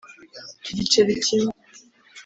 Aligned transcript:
Igiceli 0.69 1.13
kimwe 1.23 1.51